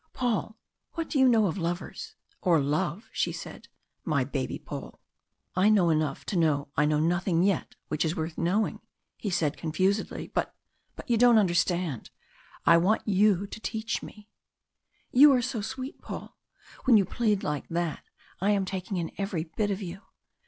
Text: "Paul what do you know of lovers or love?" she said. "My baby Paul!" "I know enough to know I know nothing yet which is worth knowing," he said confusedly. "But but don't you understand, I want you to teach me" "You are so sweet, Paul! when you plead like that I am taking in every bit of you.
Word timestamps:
"Paul 0.13 0.57
what 0.93 1.11
do 1.11 1.19
you 1.19 1.29
know 1.29 1.45
of 1.45 1.59
lovers 1.59 2.15
or 2.41 2.59
love?" 2.59 3.07
she 3.11 3.31
said. 3.31 3.67
"My 4.03 4.23
baby 4.23 4.57
Paul!" 4.57 4.99
"I 5.55 5.69
know 5.69 5.91
enough 5.91 6.25
to 6.25 6.35
know 6.37 6.69
I 6.75 6.85
know 6.85 6.99
nothing 6.99 7.43
yet 7.43 7.75
which 7.87 8.03
is 8.03 8.15
worth 8.15 8.35
knowing," 8.35 8.81
he 9.15 9.29
said 9.29 9.57
confusedly. 9.57 10.27
"But 10.33 10.55
but 10.95 11.05
don't 11.05 11.35
you 11.35 11.39
understand, 11.39 12.09
I 12.65 12.77
want 12.77 13.07
you 13.07 13.45
to 13.45 13.59
teach 13.59 14.01
me" 14.01 14.27
"You 15.11 15.31
are 15.33 15.41
so 15.43 15.61
sweet, 15.61 16.01
Paul! 16.01 16.35
when 16.85 16.97
you 16.97 17.05
plead 17.05 17.43
like 17.43 17.67
that 17.69 18.03
I 18.39 18.49
am 18.49 18.65
taking 18.65 18.97
in 18.97 19.11
every 19.19 19.43
bit 19.55 19.69
of 19.69 19.83
you. 19.83 20.01